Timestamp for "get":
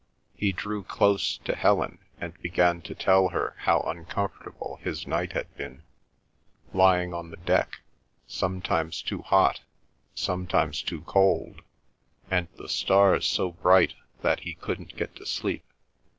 14.97-15.15